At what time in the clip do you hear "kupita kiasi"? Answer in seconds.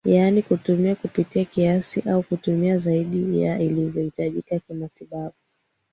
0.95-2.01